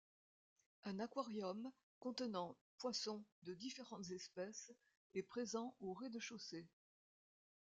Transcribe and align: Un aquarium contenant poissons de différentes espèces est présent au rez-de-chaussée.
Un 0.85 0.97
aquarium 0.99 1.71
contenant 1.99 2.57
poissons 2.79 3.23
de 3.43 3.53
différentes 3.53 4.09
espèces 4.09 4.73
est 5.13 5.21
présent 5.21 5.75
au 5.79 5.93
rez-de-chaussée. 5.93 6.67